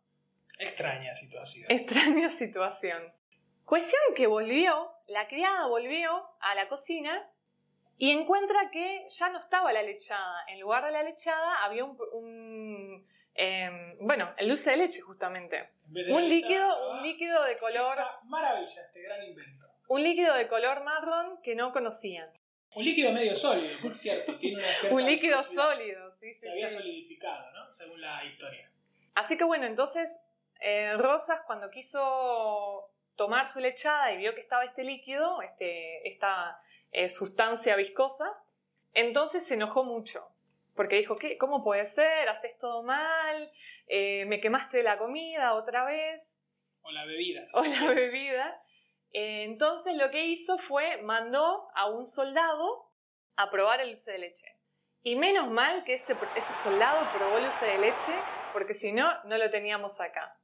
Extraña 0.58 1.14
situación. 1.14 1.66
Extraña 1.70 2.28
situación. 2.42 3.12
Cuestión 3.64 4.02
que 4.14 4.26
volvió, 4.26 4.92
la 5.06 5.26
criada 5.28 5.66
volvió 5.66 6.28
a 6.40 6.54
la 6.54 6.68
cocina 6.68 7.26
y 7.96 8.10
encuentra 8.10 8.70
que 8.70 9.06
ya 9.08 9.30
no 9.30 9.38
estaba 9.38 9.72
la 9.72 9.82
lechada. 9.82 10.44
En 10.48 10.60
lugar 10.60 10.84
de 10.84 10.90
la 10.90 11.02
lechada 11.02 11.64
había 11.64 11.84
un, 11.84 11.96
un, 12.12 13.06
em, 13.34 13.96
bueno, 14.00 14.34
el 14.36 14.48
dulce 14.48 14.72
de 14.72 14.76
leche 14.76 15.00
justamente. 15.00 15.70
De 15.86 16.12
Un 16.12 16.28
líquido, 16.28 16.90
un 16.90 17.02
líquido 17.02 17.44
de 17.44 17.58
color, 17.58 17.98
maravilla, 18.24 18.82
este 18.82 19.02
gran 19.02 19.22
invento. 19.22 19.61
Un 19.88 20.02
líquido 20.02 20.34
de 20.34 20.48
color 20.48 20.84
marrón 20.84 21.40
que 21.42 21.54
no 21.54 21.72
conocían. 21.72 22.30
Un 22.74 22.84
líquido 22.84 23.12
medio 23.12 23.34
sólido, 23.34 23.78
por 23.82 23.94
cierto. 23.94 24.38
Tiene 24.38 24.56
una 24.58 24.66
cierta 24.74 24.94
Un 24.94 25.04
líquido 25.04 25.42
sólido, 25.42 26.10
sí, 26.12 26.32
sí, 26.32 26.40
Se 26.40 26.50
había 26.50 26.68
solidificado, 26.68 27.50
¿no? 27.52 27.72
Según 27.72 28.00
la 28.00 28.24
historia. 28.24 28.70
Así 29.14 29.36
que 29.36 29.44
bueno, 29.44 29.66
entonces 29.66 30.18
eh, 30.60 30.94
Rosas 30.96 31.40
cuando 31.46 31.70
quiso 31.70 32.88
tomar 33.16 33.46
su 33.46 33.60
lechada 33.60 34.12
y 34.12 34.16
vio 34.16 34.34
que 34.34 34.40
estaba 34.40 34.64
este 34.64 34.84
líquido, 34.84 35.42
este, 35.42 36.08
esta 36.08 36.58
eh, 36.92 37.08
sustancia 37.08 37.76
viscosa, 37.76 38.32
entonces 38.94 39.44
se 39.44 39.54
enojó 39.54 39.84
mucho. 39.84 40.26
Porque 40.74 40.96
dijo, 40.96 41.16
¿qué? 41.16 41.36
¿cómo 41.36 41.62
puede 41.62 41.84
ser? 41.84 42.28
Haces 42.30 42.56
todo 42.58 42.82
mal, 42.82 43.52
eh, 43.86 44.24
me 44.24 44.40
quemaste 44.40 44.82
la 44.82 44.96
comida 44.96 45.52
otra 45.54 45.84
vez, 45.84 46.38
O 46.80 46.90
la 46.90 47.04
bebida. 47.04 47.42
o 47.52 47.62
la 47.62 47.92
bebida. 47.92 48.61
Entonces 49.12 49.94
lo 49.96 50.10
que 50.10 50.26
hizo 50.26 50.58
fue, 50.58 51.02
mandó 51.02 51.68
a 51.74 51.90
un 51.90 52.06
soldado 52.06 52.90
a 53.36 53.50
probar 53.50 53.80
el 53.80 53.88
dulce 53.88 54.12
de 54.12 54.18
leche. 54.18 54.46
Y 55.02 55.16
menos 55.16 55.50
mal 55.50 55.84
que 55.84 55.94
ese, 55.94 56.16
ese 56.36 56.52
soldado 56.52 57.06
probó 57.16 57.38
el 57.38 57.44
dulce 57.44 57.66
de 57.66 57.78
leche, 57.78 58.12
porque 58.52 58.74
si 58.74 58.92
no, 58.92 59.12
no 59.24 59.36
lo 59.36 59.50
teníamos 59.50 60.00
acá. 60.00 60.38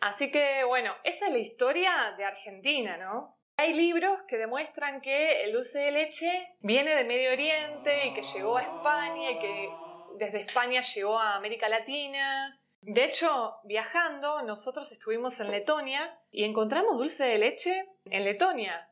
Así 0.00 0.30
que 0.30 0.64
bueno, 0.64 0.92
esa 1.04 1.26
es 1.26 1.32
la 1.32 1.38
historia 1.38 2.14
de 2.16 2.24
Argentina, 2.24 2.96
¿no? 2.96 3.38
Hay 3.56 3.74
libros 3.74 4.20
que 4.26 4.38
demuestran 4.38 5.00
que 5.00 5.44
el 5.44 5.52
dulce 5.52 5.78
de 5.78 5.92
leche 5.92 6.56
viene 6.60 6.94
de 6.94 7.04
Medio 7.04 7.30
Oriente 7.32 8.08
y 8.08 8.14
que 8.14 8.22
llegó 8.22 8.56
a 8.56 8.62
España 8.62 9.30
y 9.30 9.38
que 9.38 9.70
desde 10.16 10.40
España 10.40 10.80
llegó 10.80 11.18
a 11.18 11.36
América 11.36 11.68
Latina. 11.68 12.60
De 12.82 13.04
hecho, 13.04 13.54
viajando, 13.62 14.42
nosotros 14.42 14.90
estuvimos 14.90 15.38
en 15.38 15.52
Letonia 15.52 16.18
y 16.32 16.42
encontramos 16.42 16.98
dulce 16.98 17.24
de 17.24 17.38
leche 17.38 17.86
en 18.06 18.24
Letonia. 18.24 18.88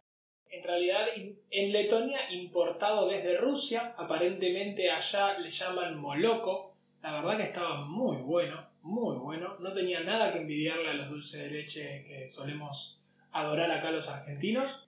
En 0.48 0.62
realidad, 0.62 1.08
en 1.50 1.72
Letonia, 1.72 2.30
importado 2.30 3.08
desde 3.08 3.36
Rusia, 3.38 3.94
aparentemente 3.98 4.88
allá 4.92 5.38
le 5.38 5.50
llaman 5.50 5.98
moloco. 5.98 6.76
La 7.02 7.14
verdad 7.14 7.36
que 7.36 7.42
estaba 7.44 7.84
muy 7.84 8.18
bueno, 8.18 8.64
muy 8.82 9.16
bueno. 9.16 9.56
No 9.58 9.72
tenía 9.72 10.00
nada 10.00 10.32
que 10.32 10.38
envidiarle 10.38 10.90
a 10.90 10.94
los 10.94 11.10
dulces 11.10 11.40
de 11.42 11.50
leche 11.50 12.04
que 12.06 12.30
solemos 12.30 13.02
adorar 13.32 13.72
acá 13.72 13.90
los 13.90 14.08
argentinos. 14.08 14.86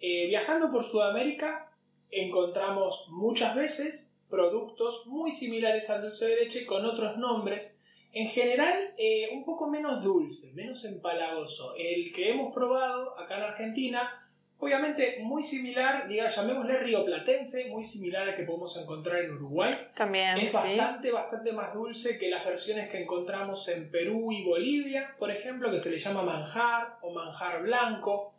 Eh, 0.00 0.26
viajando 0.28 0.72
por 0.72 0.84
Sudamérica, 0.84 1.70
encontramos 2.10 3.08
muchas 3.10 3.54
veces 3.54 4.18
productos 4.30 5.06
muy 5.06 5.32
similares 5.32 5.90
al 5.90 6.00
dulce 6.00 6.28
de 6.28 6.36
leche 6.36 6.64
con 6.64 6.86
otros 6.86 7.18
nombres. 7.18 7.78
En 8.12 8.28
general, 8.28 8.94
eh, 8.96 9.28
un 9.32 9.44
poco 9.44 9.68
menos 9.68 10.02
dulce, 10.02 10.52
menos 10.54 10.84
empalagoso. 10.84 11.74
El 11.76 12.12
que 12.12 12.30
hemos 12.30 12.52
probado 12.54 13.18
acá 13.18 13.36
en 13.36 13.42
Argentina 13.44 14.24
Obviamente 14.60 15.18
muy 15.20 15.44
similar, 15.44 16.08
diga, 16.08 16.26
llamémosle 16.28 16.78
rioplatense, 16.78 17.68
muy 17.68 17.84
similar 17.84 18.28
al 18.28 18.34
que 18.34 18.42
podemos 18.42 18.76
encontrar 18.76 19.22
en 19.22 19.30
Uruguay. 19.30 19.72
También, 19.94 20.36
Es 20.38 20.50
sí. 20.50 20.56
bastante, 20.56 21.12
bastante 21.12 21.52
más 21.52 21.72
dulce 21.72 22.18
que 22.18 22.28
las 22.28 22.44
versiones 22.44 22.90
que 22.90 23.00
encontramos 23.00 23.68
en 23.68 23.88
Perú 23.88 24.32
y 24.32 24.44
Bolivia, 24.44 25.14
por 25.16 25.30
ejemplo, 25.30 25.70
que 25.70 25.78
se 25.78 25.90
le 25.92 25.98
llama 25.98 26.22
manjar 26.24 26.96
o 27.02 27.12
manjar 27.12 27.62
blanco. 27.62 28.34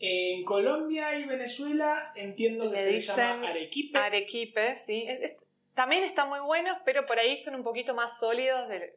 En 0.00 0.42
Colombia 0.46 1.18
y 1.18 1.24
Venezuela 1.26 2.12
entiendo 2.16 2.70
que 2.70 2.76
Le 2.76 2.84
se 2.84 2.92
le 2.92 3.00
llama 3.00 3.48
arequipe. 3.50 3.98
Arequipe, 3.98 4.74
sí. 4.74 5.04
Es- 5.06 5.20
es- 5.20 5.36
también 5.74 6.02
están 6.02 6.30
muy 6.30 6.40
buenos, 6.40 6.78
pero 6.86 7.04
por 7.04 7.18
ahí 7.18 7.36
son 7.36 7.54
un 7.56 7.62
poquito 7.62 7.94
más 7.94 8.18
sólidos 8.18 8.70
de, 8.70 8.94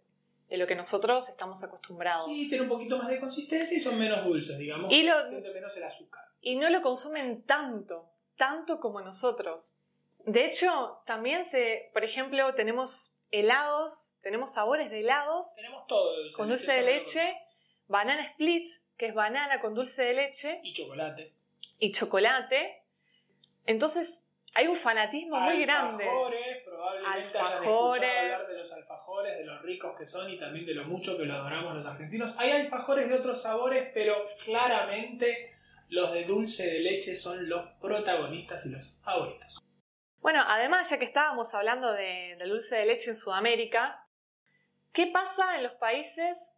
de 0.51 0.57
lo 0.57 0.67
que 0.67 0.75
nosotros 0.75 1.29
estamos 1.29 1.63
acostumbrados. 1.63 2.25
Sí, 2.27 2.47
tiene 2.49 2.63
un 2.63 2.69
poquito 2.69 2.97
más 2.97 3.07
de 3.07 3.19
consistencia 3.19 3.75
y 3.77 3.79
son 3.81 3.97
menos 3.97 4.23
dulces, 4.23 4.57
digamos. 4.59 4.91
Y 4.91 5.01
lo- 5.03 5.15
menos 5.53 5.75
el 5.77 5.83
azúcar. 5.83 6.25
y 6.41 6.55
no 6.57 6.69
lo 6.69 6.81
consumen 6.81 7.43
tanto, 7.43 8.09
tanto 8.35 8.79
como 8.79 8.99
nosotros. 9.01 9.77
De 10.25 10.45
hecho, 10.45 11.01
también 11.05 11.43
se, 11.45 11.89
por 11.93 12.03
ejemplo, 12.03 12.53
tenemos 12.55 13.15
helados, 13.31 14.11
tenemos 14.21 14.53
sabores 14.53 14.89
de 14.91 14.99
helados 14.99 15.55
Tenemos 15.55 15.87
todo. 15.87 16.21
el 16.21 16.33
con 16.33 16.49
dulce 16.49 16.71
de 16.73 16.81
leche, 16.81 17.33
banana 17.87 18.23
split, 18.31 18.67
que 18.97 19.05
es 19.07 19.13
banana 19.13 19.61
con 19.61 19.73
dulce 19.73 20.03
de 20.03 20.13
leche 20.13 20.59
Y 20.63 20.73
chocolate. 20.73 21.31
y 21.79 21.91
chocolate. 21.93 22.83
Entonces, 23.65 24.27
hay 24.53 24.67
un 24.67 24.75
fanatismo 24.75 25.39
muy 25.39 25.61
grande. 25.61 26.05
Alfajores, 27.05 27.33
hayan 27.33 27.63
escuchado 27.63 28.19
hablar 28.19 28.47
de 28.47 28.57
los 28.57 28.71
alfajores, 28.71 29.37
de 29.37 29.45
los 29.45 29.61
ricos 29.61 29.97
que 29.97 30.05
son 30.05 30.29
y 30.29 30.39
también 30.39 30.65
de 30.65 30.73
lo 30.73 30.85
mucho 30.85 31.17
que 31.17 31.25
lo 31.25 31.33
adoramos 31.33 31.75
los 31.75 31.85
argentinos. 31.85 32.33
Hay 32.37 32.51
alfajores 32.51 33.09
de 33.09 33.15
otros 33.15 33.41
sabores, 33.41 33.89
pero 33.93 34.25
claramente 34.43 35.55
los 35.89 36.13
de 36.13 36.23
dulce 36.23 36.71
de 36.71 36.79
leche 36.79 37.15
son 37.15 37.49
los 37.49 37.67
protagonistas 37.81 38.65
y 38.65 38.71
los 38.71 38.97
favoritos. 39.03 39.61
Bueno, 40.21 40.43
además, 40.47 40.89
ya 40.89 40.99
que 40.99 41.05
estábamos 41.05 41.53
hablando 41.53 41.91
de, 41.93 42.37
dulce 42.45 42.75
de 42.75 42.85
leche 42.85 43.09
en 43.09 43.15
Sudamérica, 43.15 44.07
¿qué 44.93 45.07
pasa 45.07 45.57
en 45.57 45.63
los 45.63 45.73
países 45.73 46.55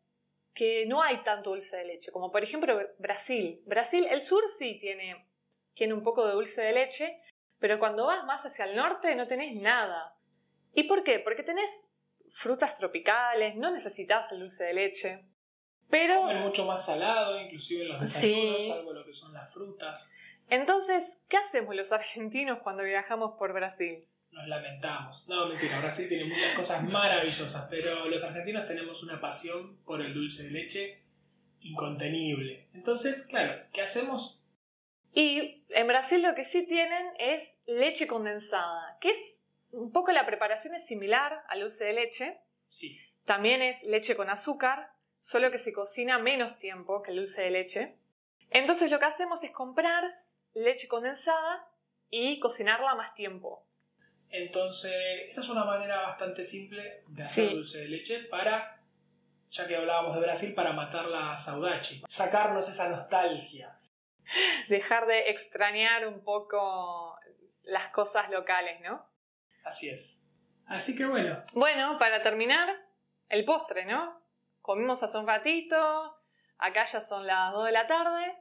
que 0.53 0.85
no 0.85 1.01
hay 1.01 1.23
tanto 1.23 1.49
dulce 1.51 1.77
de 1.77 1.85
leche? 1.85 2.11
Como 2.11 2.31
por 2.31 2.43
ejemplo 2.43 2.79
Brasil. 2.99 3.61
Brasil, 3.65 4.05
el 4.09 4.21
sur 4.21 4.43
sí 4.47 4.77
tiene, 4.79 5.25
tiene 5.73 5.93
un 5.93 6.03
poco 6.03 6.27
de 6.27 6.33
dulce 6.33 6.61
de 6.61 6.73
leche, 6.73 7.21
pero 7.57 7.79
cuando 7.79 8.05
vas 8.05 8.25
más 8.25 8.45
hacia 8.45 8.65
el 8.65 8.75
norte 8.75 9.15
no 9.15 9.27
tenés 9.27 9.55
nada. 9.55 10.13
¿Y 10.73 10.83
por 10.83 11.03
qué? 11.03 11.19
Porque 11.19 11.43
tenés 11.43 11.91
frutas 12.29 12.75
tropicales, 12.77 13.55
no 13.55 13.71
necesitas 13.71 14.31
el 14.31 14.39
dulce 14.39 14.63
de 14.65 14.73
leche. 14.73 15.25
Pero 15.89 16.21
Comen 16.21 16.41
mucho 16.41 16.65
más 16.65 16.85
salado, 16.85 17.39
inclusive 17.39 17.83
en 17.83 17.89
los 17.89 18.01
desayunos, 18.01 18.57
Sí. 18.63 18.69
salvo 18.69 18.93
lo 18.93 19.05
que 19.05 19.13
son 19.13 19.33
las 19.33 19.53
frutas. 19.53 20.09
entonces, 20.49 21.21
¿qué 21.29 21.37
hacemos 21.37 21.75
los 21.75 21.91
argentinos 21.91 22.59
cuando 22.63 22.83
viajamos 22.83 23.35
por 23.37 23.53
Brasil? 23.53 24.07
Nos 24.31 24.47
lamentamos. 24.47 25.27
No, 25.29 25.47
mentira, 25.47 25.79
Brasil 25.79 26.09
tiene 26.09 26.25
muchas 26.25 26.55
cosas 26.55 26.83
maravillosas, 26.83 27.67
pero 27.69 28.07
los 28.09 28.23
argentinos 28.23 28.67
tenemos 28.67 29.03
una 29.03 29.21
pasión 29.21 29.77
por 29.85 30.01
el 30.01 30.11
dulce 30.15 30.43
de 30.45 30.49
leche 30.49 31.03
incontenible. 31.61 32.67
Entonces, 32.73 33.27
claro, 33.27 33.63
¿qué 33.71 33.81
hacemos? 33.81 34.43
Y 35.13 35.63
en 35.69 35.87
Brasil 35.87 36.21
lo 36.23 36.33
que 36.33 36.43
sí 36.43 36.65
tienen 36.65 37.05
es 37.19 37.59
leche 37.67 38.07
condensada, 38.07 38.97
que 38.99 39.11
es 39.11 39.42
un 39.73 39.91
poco 39.91 40.11
la 40.11 40.25
preparación 40.25 40.73
es 40.75 40.85
similar 40.85 41.43
al 41.49 41.59
dulce 41.61 41.83
de 41.85 41.93
leche. 41.93 42.39
Sí, 42.69 42.97
También 43.25 43.61
es 43.61 43.83
leche 43.83 44.15
con 44.15 44.29
azúcar, 44.29 44.91
solo 45.19 45.49
que 45.51 45.57
se 45.57 45.71
cocina 45.73 46.19
menos 46.19 46.57
tiempo 46.59 47.01
que 47.01 47.11
el 47.11 47.17
dulce 47.17 47.41
de 47.43 47.51
leche. 47.51 47.95
Entonces 48.49 48.91
lo 48.91 48.99
que 48.99 49.05
hacemos 49.05 49.43
es 49.43 49.51
comprar 49.51 50.03
leche 50.53 50.87
condensada 50.87 51.67
y 52.09 52.39
cocinarla 52.39 52.95
más 52.95 53.13
tiempo. 53.15 53.65
Entonces, 54.29 54.91
esa 55.29 55.41
es 55.41 55.49
una 55.49 55.63
manera 55.63 56.01
bastante 56.01 56.43
simple 56.43 57.03
de 57.07 57.23
hacer 57.23 57.49
Sí. 57.49 57.55
dulce 57.55 57.77
de 57.79 57.87
leche 57.87 58.19
para, 58.25 58.81
ya 59.51 59.67
que 59.67 59.75
hablábamos 59.75 60.15
de 60.15 60.21
Brasil, 60.21 60.53
para 60.55 60.73
matar 60.73 61.05
la 61.05 61.37
saudade, 61.37 61.81
sacarnos 62.07 62.67
esa 62.69 62.89
nostalgia. 62.89 63.79
Dejar 64.69 65.05
de 65.05 65.29
extrañar 65.29 66.07
un 66.07 66.23
poco 66.23 67.17
las 67.63 67.89
cosas 67.91 68.29
locales, 68.31 68.81
¿no? 68.81 69.05
Así 69.63 69.89
es. 69.89 70.27
Así 70.65 70.95
que 70.95 71.05
bueno, 71.05 71.43
Bueno, 71.53 71.97
para 71.99 72.21
terminar, 72.21 72.69
el 73.29 73.45
postre, 73.45 73.85
¿no? 73.85 74.21
Comimos 74.61 75.03
hace 75.03 75.17
un 75.17 75.27
ratito, 75.27 76.17
acá 76.57 76.85
ya 76.85 77.01
son 77.01 77.27
las 77.27 77.51
2 77.51 77.65
de 77.65 77.71
la 77.71 77.87
tarde, 77.87 78.37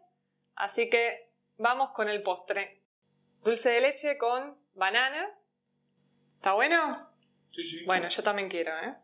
así 0.55 0.89
que 0.89 1.31
vamos 1.59 1.91
con 1.91 2.09
el 2.09 2.23
postre. 2.23 2.81
Dulce 3.43 3.71
de 3.71 3.81
leche 3.81 4.19
con 4.19 4.57
banana. 4.75 5.29
¿Está 6.37 6.53
bueno? 6.53 7.11
sí, 7.51 7.65
sí. 7.65 7.85
Bueno, 7.85 8.09
yo 8.09 8.23
también 8.23 8.49
quiero, 8.49 8.73
¿eh? 8.79 8.95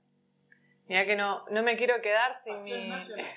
Mira 0.87 1.05
que 1.05 1.17
no, 1.17 1.45
no 1.51 1.63
me 1.63 1.77
quiero 1.77 2.01
quedar 2.01 2.35
sin 2.43 2.63
mi... 2.65 2.89
nacional. 2.89 3.27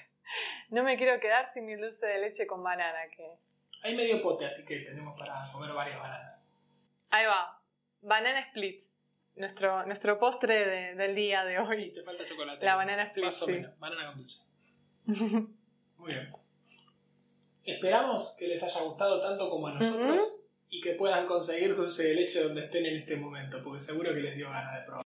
No 0.70 0.84
me 0.84 0.96
quiero 0.96 1.20
quedar 1.20 1.52
sin 1.52 1.66
mi 1.66 1.76
dulce 1.76 2.06
de 2.06 2.20
leche 2.20 2.48
con 2.48 2.64
banana, 2.64 3.00
que... 3.14 3.38
Hay 3.84 3.98
medio 3.98 4.22
pote, 4.22 4.46
así 4.46 4.66
que 4.66 4.78
tenemos 4.78 5.20
para 5.20 5.52
comer 5.52 5.74
varias 5.74 6.00
bananas. 6.00 6.40
Ahí 7.10 7.26
va. 7.26 7.61
Banana 8.01 8.39
split. 8.48 8.81
Nuestro, 9.36 9.86
nuestro 9.86 10.20
postre 10.20 10.65
de- 10.65 10.96
del 10.96 11.15
día 11.15 11.43
de 11.46 11.55
Sí, 11.55 11.62
hoy. 11.62 11.91
te 11.93 12.03
falta 12.03 12.25
chocolate. 12.25 12.65
La 12.65 12.75
banana 12.75 13.03
split, 13.03 13.25
Más 13.25 13.41
o 13.41 13.46
sí. 13.46 13.51
menos, 13.53 13.79
banana 13.79 14.08
con 14.08 14.17
dulce. 14.17 14.41
Muy 15.98 16.12
bien. 16.12 16.34
Esperamos 17.63 18.36
que 18.38 18.48
les 18.48 18.62
haya 18.63 18.81
gustado 18.81 19.22
tanto 19.22 19.50
como 19.50 19.67
a 19.67 19.74
nosotros 19.75 20.41
y 20.70 20.81
que 20.81 20.93
puedan 20.93 21.25
conseguir 21.27 21.75
dulce 21.75 22.03
de 22.10 22.15
leche 22.15 22.43
donde 22.43 22.65
estén 22.65 22.86
en 22.86 22.98
este 22.98 23.15
momento, 23.15 23.62
porque 23.63 23.79
seguro 23.79 24.13
que 24.13 24.20
les 24.20 24.36
dio 24.36 24.50
ganas 24.50 24.79
de 24.79 24.86
probar. 24.86 25.05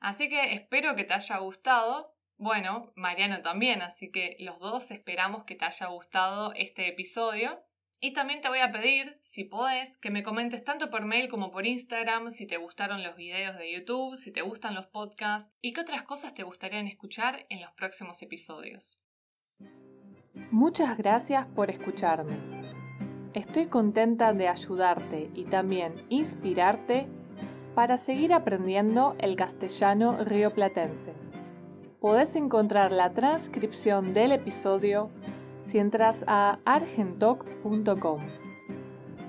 Así 0.00 0.28
que 0.28 0.52
espero 0.54 0.94
que 0.94 1.04
te 1.04 1.14
haya 1.14 1.38
gustado. 1.38 2.15
Bueno, 2.38 2.92
Mariano 2.96 3.40
también, 3.40 3.80
así 3.80 4.10
que 4.10 4.36
los 4.40 4.58
dos 4.58 4.90
esperamos 4.90 5.44
que 5.44 5.54
te 5.54 5.64
haya 5.64 5.86
gustado 5.86 6.52
este 6.54 6.88
episodio. 6.88 7.62
Y 7.98 8.12
también 8.12 8.42
te 8.42 8.48
voy 8.48 8.58
a 8.58 8.70
pedir, 8.70 9.18
si 9.22 9.44
podés, 9.44 9.96
que 9.96 10.10
me 10.10 10.22
comentes 10.22 10.62
tanto 10.62 10.90
por 10.90 11.06
mail 11.06 11.28
como 11.28 11.50
por 11.50 11.64
Instagram 11.64 12.30
si 12.30 12.46
te 12.46 12.58
gustaron 12.58 13.02
los 13.02 13.16
videos 13.16 13.56
de 13.56 13.72
YouTube, 13.72 14.16
si 14.16 14.32
te 14.32 14.42
gustan 14.42 14.74
los 14.74 14.86
podcasts 14.86 15.50
y 15.62 15.72
qué 15.72 15.80
otras 15.80 16.02
cosas 16.02 16.34
te 16.34 16.42
gustarían 16.42 16.86
escuchar 16.86 17.46
en 17.48 17.62
los 17.62 17.72
próximos 17.72 18.20
episodios. 18.20 19.00
Muchas 20.50 20.98
gracias 20.98 21.46
por 21.46 21.70
escucharme. 21.70 22.36
Estoy 23.32 23.66
contenta 23.66 24.34
de 24.34 24.48
ayudarte 24.48 25.30
y 25.34 25.44
también 25.44 25.94
inspirarte 26.10 27.06
para 27.74 27.96
seguir 27.96 28.34
aprendiendo 28.34 29.16
el 29.18 29.36
castellano 29.36 30.22
rioplatense. 30.22 31.25
Podés 32.06 32.36
encontrar 32.36 32.92
la 32.92 33.12
transcripción 33.12 34.14
del 34.14 34.30
episodio 34.30 35.10
si 35.58 35.80
entras 35.80 36.24
a 36.28 36.60
argentoc.com. 36.64 38.20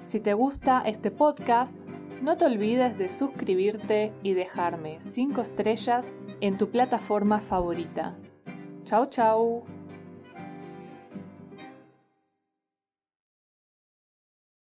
Si 0.03 0.19
te 0.19 0.35
gusta 0.35 0.83
este 0.85 1.09
podcast, 1.09 1.75
no 2.21 2.37
te 2.37 2.45
olvides 2.45 2.95
de 2.99 3.09
suscribirte 3.09 4.13
y 4.21 4.33
dejarme 4.33 4.97
5 4.99 5.41
estrellas 5.41 6.19
en 6.39 6.59
tu 6.59 6.69
plataforma 6.69 7.39
favorita. 7.39 8.15
Chau 8.83 9.07
chau. 9.07 9.76